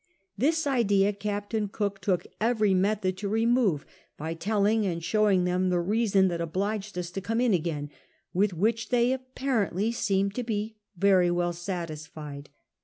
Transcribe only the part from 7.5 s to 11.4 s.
again, with which they apjiarently seemed to be very